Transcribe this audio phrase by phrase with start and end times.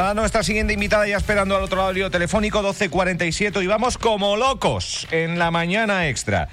[0.00, 3.96] A nuestra siguiente invitada ya esperando al otro lado del lío telefónico 1247 y vamos
[3.96, 6.48] como locos en la mañana extra.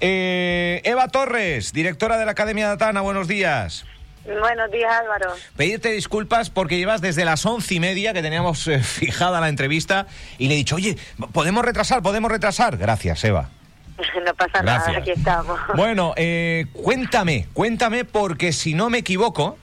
[0.00, 3.84] Eh, Eva Torres, directora de la Academia Datana, buenos días.
[4.24, 5.34] Buenos días, Álvaro.
[5.54, 10.06] Pedirte disculpas porque llevas desde las once y media que teníamos eh, fijada la entrevista
[10.38, 10.96] y le he dicho, oye,
[11.34, 12.78] podemos retrasar, podemos retrasar.
[12.78, 13.50] Gracias, Eva.
[14.24, 14.86] No pasa Gracias.
[14.86, 15.60] nada, aquí estamos.
[15.76, 19.58] Bueno, eh, cuéntame, cuéntame porque si no me equivoco,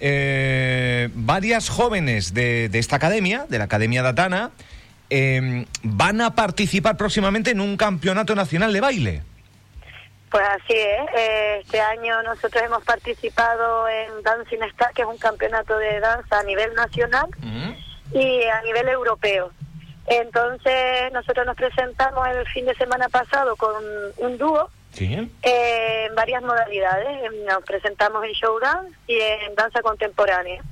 [0.00, 4.50] eh, varias jóvenes de, de esta academia, de la Academia Datana,
[5.10, 9.22] eh, van a participar próximamente en un campeonato nacional de baile.
[10.30, 11.08] Pues así es.
[11.16, 16.38] eh, Este año nosotros hemos participado en Dancing Star, que es un campeonato de danza
[16.38, 17.28] a nivel nacional
[18.14, 19.50] y a nivel europeo.
[20.06, 23.74] Entonces nosotros nos presentamos el fin de semana pasado con
[24.18, 25.14] un dúo Sí.
[25.42, 27.30] eh, en varias modalidades.
[27.46, 30.62] Nos presentamos en showdance y en danza contemporánea.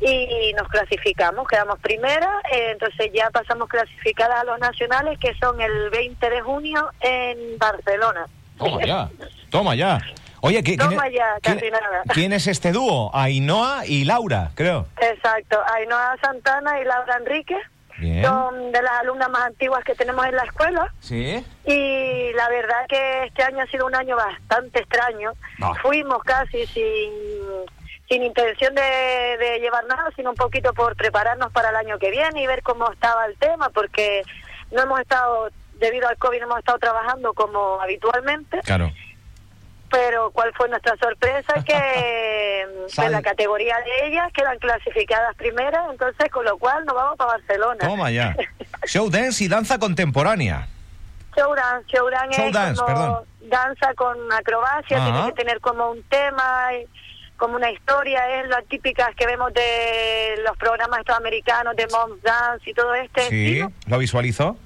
[0.00, 5.60] Y nos clasificamos, quedamos primera, eh, entonces ya pasamos clasificadas a los nacionales que son
[5.60, 8.26] el 20 de junio en Barcelona.
[8.58, 9.08] Toma ya,
[9.50, 10.00] toma ya.
[10.40, 12.02] Oye, ¿qui- ¿quién, Toma es- ya, casi quién- nada.
[12.12, 13.12] quién es este dúo?
[13.14, 14.88] Ainhoa y Laura, creo.
[15.00, 17.56] Exacto, Ainhoa Santana y Laura Enrique
[18.02, 18.24] Bien.
[18.24, 20.92] son de las alumnas más antiguas que tenemos en la escuela.
[21.00, 21.44] Sí.
[21.64, 25.32] Y la verdad que este año ha sido un año bastante extraño.
[25.80, 27.12] Fuimos casi sin,
[28.08, 28.82] sin intención de,
[29.38, 32.62] de llevar nada, sino un poquito por prepararnos para el año que viene y ver
[32.62, 34.22] cómo estaba el tema, porque
[34.72, 38.60] no hemos estado, debido al COVID, no hemos estado trabajando como habitualmente.
[38.64, 38.90] Claro.
[39.92, 42.62] Pero cuál fue nuestra sorpresa que
[42.96, 47.32] en la categoría de ellas quedan clasificadas primeras, entonces con lo cual nos vamos para
[47.32, 47.78] Barcelona.
[47.86, 48.34] Toma ya.
[48.86, 50.66] Show dance y danza contemporánea.
[51.36, 53.24] Showdance, showdance es Showdance, como perdón.
[53.48, 56.68] danza con acrobacia, tiene que tener como un tema,
[57.38, 62.18] como una historia, es las típicas que vemos de los programas estos americanos de Mom
[62.22, 63.72] Dance y todo este Sí, estilo.
[63.86, 64.56] lo visualizo.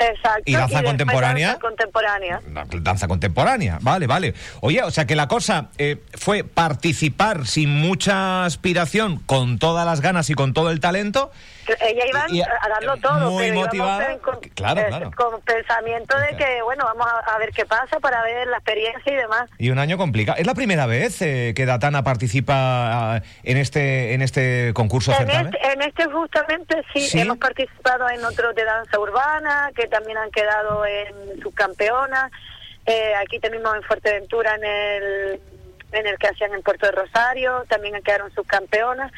[0.00, 0.42] Exacto.
[0.46, 1.46] ¿Y danza contemporánea?
[1.48, 2.40] danza contemporánea.
[2.82, 4.34] Danza contemporánea, vale, vale.
[4.60, 10.00] Oye, o sea que la cosa eh, fue participar sin mucha aspiración, con todas las
[10.00, 11.30] ganas y con todo el talento.
[11.80, 14.16] Ella iba Y- a darlo todo, muy pero motivada.
[14.18, 15.10] con, Claro, eh, claro.
[15.16, 19.12] con pensamiento de que, bueno, vamos a, a ver qué pasa para ver la experiencia
[19.12, 19.50] y demás.
[19.58, 20.38] Y un año complicado.
[20.38, 22.54] ¿Es la primera vez eh, que Datana participa
[23.16, 25.46] ah, en este en este concurso En certamen?
[25.54, 27.20] este, en este justamente sí, ¿Sí?
[27.20, 32.30] hemos participado en otros de danza urbana, que también han quedado en subcampeonas.
[32.86, 35.40] Eh, aquí tenemos en Fuerteventura en el
[35.90, 39.10] en el que hacían en Puerto de Rosario, también quedaron subcampeonas.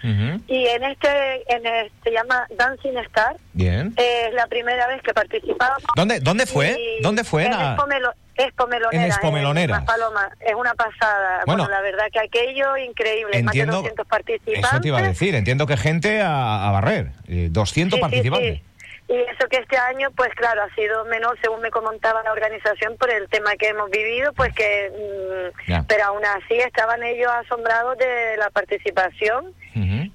[0.47, 3.93] Y en este, en este, se llama Dancing Star, Bien.
[3.97, 5.83] eh, es la primera vez que participamos.
[5.97, 6.77] ¿Dónde, dónde fue?
[6.81, 7.47] Y ¿Dónde fue?
[7.47, 9.03] En la- Expo, Melo- Expo Melonera.
[9.05, 9.77] En Expo Melonera.
[9.79, 10.31] Las Palomas.
[10.39, 11.43] Es una pasada.
[11.45, 13.37] Bueno, Bueno, la verdad que aquello increíble.
[13.37, 14.71] Entiendo, más de 200 participantes.
[14.73, 18.01] eso te iba a decir, entiendo que gente a, a barrer, eh, 200 Sí, sí,
[18.01, 18.59] participantes.
[18.59, 18.65] sí.
[19.11, 22.97] Y eso que este año, pues claro, ha sido menor, según me comentaba la organización,
[22.97, 25.53] por el tema que hemos vivido, pues que...
[25.67, 25.85] mm.
[25.89, 29.53] Pero aún así estaban ellos asombrados de la participación.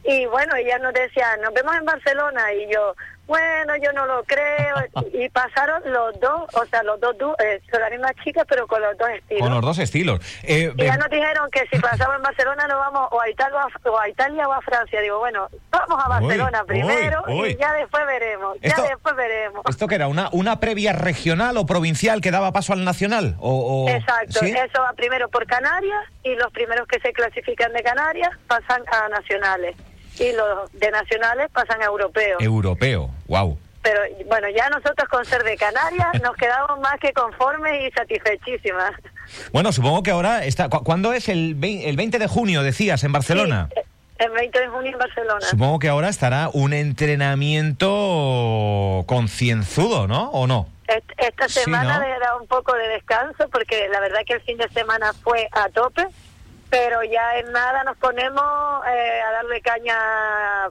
[0.08, 2.54] Y bueno, ellas nos decían, nos vemos en Barcelona.
[2.54, 2.96] Y yo,
[3.28, 4.76] bueno, yo no lo creo.
[5.14, 8.68] y pasaron los dos, o sea, los dos, du- eh, son las mismas chicas, pero
[8.68, 9.42] con los dos estilos.
[9.44, 10.20] Con los dos estilos.
[10.44, 13.30] Eh, Y ya eh, nos dijeron que si pasamos en Barcelona nos vamos o a
[13.30, 15.02] Italia o a, Italia o a Francia.
[15.02, 17.50] Digo, bueno, vamos a Barcelona uy, primero uy.
[17.52, 18.58] y ya después veremos.
[18.62, 19.62] Esto- ya después veremos.
[19.68, 20.08] ¿Esto que era?
[20.08, 23.36] Una, ¿Una previa regional o provincial que daba paso al nacional?
[23.40, 24.52] O, o- Exacto, ¿sí?
[24.52, 29.10] eso va primero por Canarias y los primeros que se clasifican de Canarias pasan a
[29.10, 29.76] nacionales
[30.20, 32.42] y los de nacionales pasan a europeos.
[32.42, 33.58] Europeo, wow.
[33.82, 38.92] Pero bueno, ya nosotros con ser de Canarias nos quedamos más que conformes y satisfechísimas.
[39.52, 40.70] Bueno, supongo que ahora está.
[40.70, 43.70] ¿cu- ¿Cuándo es el, el 20 de junio, decías, en Barcelona?
[43.74, 43.82] Sí,
[44.20, 45.42] el 20 de junio en Barcelona.
[45.42, 50.30] Supongo que ahora estará un entrenamiento concienzudo, ¿no?
[50.32, 50.68] ¿O no?
[50.88, 52.06] Est- Esta Sí, semana ¿no?
[52.08, 55.48] le da un poco de descanso porque la verdad que el fin de semana fue
[55.52, 56.06] a tope,
[56.76, 58.44] pero ya en nada nos ponemos
[58.86, 59.98] eh, a darle caña,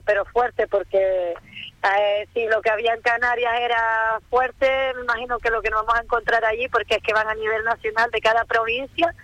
[0.05, 5.49] pero fuerte, porque eh, si lo que había en Canarias era fuerte, me imagino que
[5.49, 8.21] lo que nos vamos a encontrar allí, porque es que van a nivel nacional de
[8.21, 9.15] cada provincia,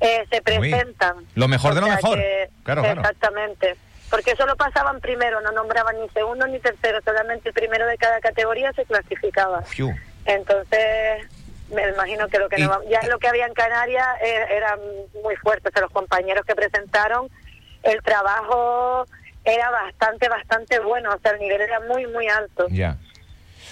[0.00, 1.24] eh, se presentan.
[1.36, 2.18] lo mejor de lo mejor.
[2.18, 3.00] que- Claro, claro.
[3.02, 3.76] Exactamente.
[4.10, 8.18] Porque solo pasaban primero, no nombraban ni segundo ni tercero, solamente el primero de cada
[8.20, 9.62] categoría se clasificaba.
[9.62, 9.92] Fiu.
[10.24, 11.24] Entonces,
[11.74, 14.78] me imagino que lo que no ya lo que había en Canarias eh, era
[15.22, 15.68] muy fuerte.
[15.68, 17.28] O sea, los compañeros que presentaron,
[17.82, 19.06] el trabajo
[19.44, 21.10] era bastante, bastante bueno.
[21.14, 22.66] O sea, el nivel era muy, muy alto.
[22.70, 22.98] Ya.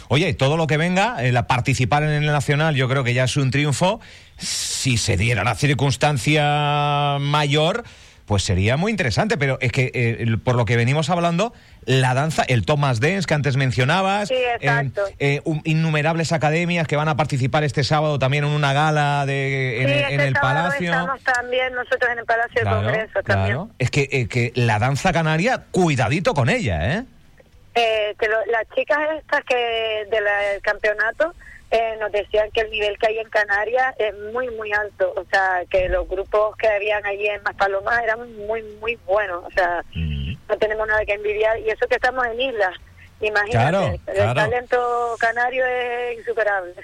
[0.08, 3.36] Oye, todo lo que venga, el participar en el Nacional, yo creo que ya es
[3.36, 4.00] un triunfo.
[4.36, 7.84] Si se diera la circunstancia mayor,
[8.26, 9.36] pues sería muy interesante.
[9.36, 11.52] Pero es que, eh, por lo que venimos hablando,
[11.84, 15.02] la danza, el Thomas Dance que antes mencionabas, Sí, exacto.
[15.18, 19.82] eh, un- innumerables academias que van a participar este sábado también en una gala de,
[19.82, 20.90] en, sí, el- este Palacio.
[20.90, 23.56] estamos también nosotros en el Palacio de Congreso también.
[23.56, 23.68] claro.
[23.78, 27.04] Es que, eh, que la danza canaria, cuidadito con ella, ¿eh?
[27.76, 30.24] Eh, que lo- las chicas estas que del
[30.62, 31.34] campeonato
[31.76, 35.12] eh, nos decían que el nivel que hay en Canarias es muy, muy alto.
[35.16, 39.42] O sea, que los grupos que habían allí en Maspalomas eran muy, muy buenos.
[39.44, 40.34] O sea, Mm.
[40.48, 41.58] no tenemos nada que envidiar.
[41.58, 42.74] Y eso que estamos en islas.
[43.20, 44.34] Imagínate, Claro, el claro.
[44.34, 46.74] talento canario es insuperable.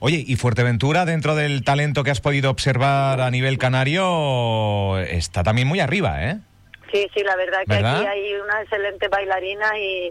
[0.00, 5.66] Oye, y Fuerteventura, dentro del talento que has podido observar a nivel canario, está también
[5.68, 6.38] muy arriba, ¿eh?
[6.92, 7.96] Sí, sí, la verdad que ¿Verdad?
[8.00, 10.10] aquí hay unas excelentes bailarinas y,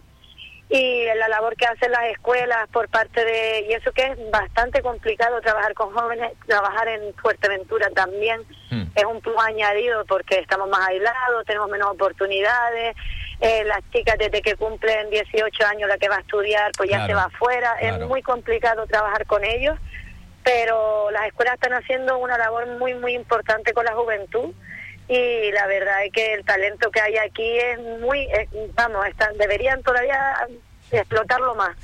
[0.69, 3.67] y la labor que hacen las escuelas por parte de...
[3.69, 8.83] Y eso que es bastante complicado trabajar con jóvenes, trabajar en Fuerteventura también Hmm.
[8.95, 12.95] es un plus añadido porque estamos más aislados, tenemos menos oportunidades.
[13.39, 16.97] eh, las chicas desde que cumplen 18 años, la que va a estudiar, pues ya
[16.97, 17.75] Claro, se va afuera.
[17.79, 17.95] claro.
[18.03, 19.77] Es muy complicado trabajar con ellos,
[20.43, 24.53] pero las escuelas están haciendo una labor muy, muy importante con la juventud
[25.09, 28.27] y la verdad es que el talento que hay aquí es muy,
[28.75, 30.35] vamos, están, deberían todavía
[30.91, 31.75] explotarlo más.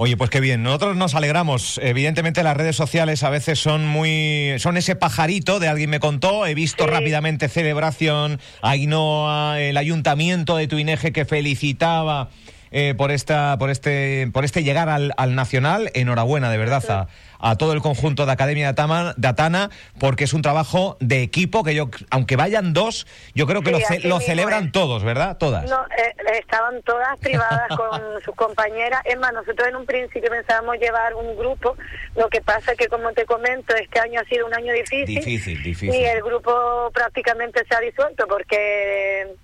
[0.00, 0.62] Oye, pues qué bien.
[0.62, 1.80] Nosotros nos alegramos.
[1.82, 4.54] Evidentemente las redes sociales a veces son muy...
[4.60, 6.46] Son ese pajarito de alguien me contó.
[6.46, 6.90] He visto Sí.
[6.90, 12.30] rápidamente celebración, Ainhoa, el ayuntamiento de Tuineje que felicitaba
[12.70, 15.90] eh, por esta por este por este llegar al, al Nacional.
[15.94, 17.08] Enhorabuena, de verdad, a,
[17.40, 19.70] a todo el conjunto de Academia de Atana,
[20.00, 23.72] porque es un trabajo de equipo que yo, aunque vayan dos, yo creo que Sí,
[23.72, 24.72] lo, ce- lo celebran es.
[24.72, 25.36] todos, ¿verdad?
[25.38, 25.68] Todas.
[25.68, 29.00] No, eh, estaban todas privadas con sus compañeras.
[29.04, 31.76] Es más, nosotros en un principio pensábamos llevar un grupo.
[32.16, 35.06] Lo que pasa que, como te comento, este año ha sido un año difícil.
[35.06, 35.94] Difícil, difícil.
[35.94, 39.36] Y el grupo prácticamente se ha disuelto porque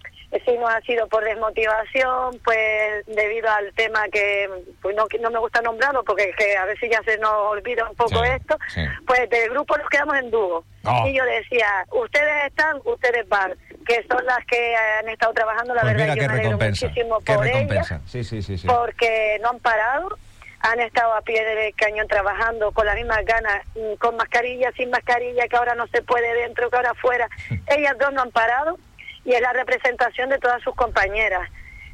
[0.44, 4.48] si no ha sido por desmotivación, pues debido al tema que
[4.82, 7.96] pues no, no me gusta nombrarlo porque que a veces ya se nos olvida un
[7.96, 8.80] poco Sí, esto, sí.
[9.06, 10.64] pues del grupo nos quedamos en dúo.
[10.84, 11.06] Oh.
[11.06, 13.54] Y yo decía, ustedes están, ustedes van,
[13.86, 16.86] que son las que han estado trabajando, la Pues verdad yo me recompensa.
[16.88, 18.66] muchísimo por ellas, Sí, sí, sí, sí.
[18.66, 20.18] porque no han parado,
[20.60, 24.90] han estado a pie de cañón trabajando con las mismas ganas, mm, con mascarilla, sin
[24.90, 27.28] mascarilla, que ahora no se puede dentro, que ahora afuera.
[27.66, 28.78] Ellas dos no han parado
[29.24, 31.48] y es la representación de todas sus compañeras.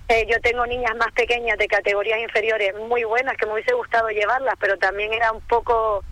[0.08, 4.08] Eh, yo tengo niñas más pequeñas de categorías inferiores muy buenas que me hubiese gustado
[4.08, 6.02] llevarlas, pero también era un poco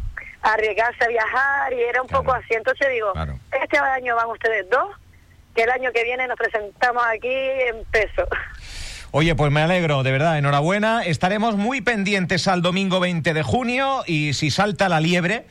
[0.42, 2.22] arriesgarse a viajar y era un Claro.
[2.24, 2.54] poco así.
[2.54, 3.34] Entonces digo, Claro.
[3.62, 4.88] este año van ustedes dos,
[5.54, 8.24] que el año que viene nos presentamos aquí en peso.
[9.10, 11.02] Oye, pues me alegro, de verdad, enhorabuena.
[11.02, 15.46] Estaremos muy pendientes al domingo 20 de junio y si salta la liebre.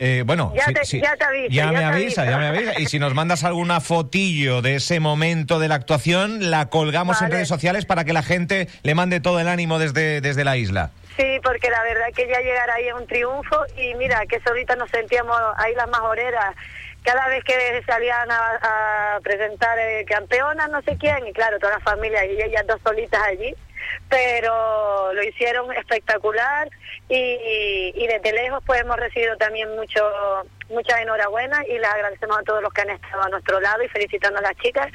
[0.00, 2.38] Eh, bueno, Ya si- te- si- ya te aviso, ya ya me te avisa, ya
[2.38, 2.80] me avisa.
[2.80, 7.30] Y si nos mandas alguna fotillo de ese momento de la actuación, la colgamos en
[7.30, 10.90] redes sociales para que la gente le mande todo el ánimo desde, desde la isla.
[11.16, 13.56] Sí, porque la verdad que ya llegar ahí es un triunfo.
[13.76, 16.54] Y mira que ahorita nos sentíamos ahí las majoreras
[17.04, 17.54] cada vez que
[17.86, 22.40] salían a, a presentar eh, campeonas no sé quién y claro toda la familia y
[22.42, 23.54] ellas dos solitas allí
[24.08, 26.68] pero lo hicieron espectacular
[27.08, 30.00] y, y, y desde lejos pues hemos recibido también mucho
[30.70, 33.88] muchas enhorabuenas y les agradecemos a todos los que han estado a nuestro lado y
[33.88, 34.88] felicitando a las chicas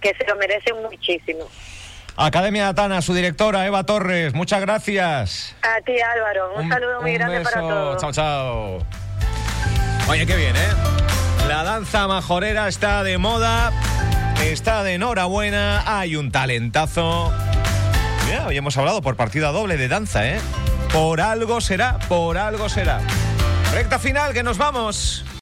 [0.00, 1.48] que se lo merecen muchísimo.
[2.16, 5.56] Academia de Atana, su directora Eva Torres, muchas gracias.
[5.62, 8.00] A ti Álvaro, un, saludo muy grande para todos.
[8.00, 8.78] Chao, chao.
[10.08, 10.68] Oye, qué bien, ¿eh?
[11.48, 13.72] La danza majorera está de moda,
[14.42, 17.32] está de enhorabuena, hay un talentazo.
[18.30, 20.38] Mira, hoy hemos hablado por partida doble de danza, ¿eh?
[20.92, 23.00] Por algo será, por algo será.
[23.72, 25.24] Recta final, que nos vamos.